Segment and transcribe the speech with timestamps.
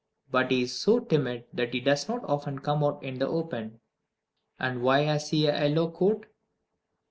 [0.31, 3.81] But he is so timid that he does not often come out in the open.
[4.57, 6.25] And why has he a yellow coat?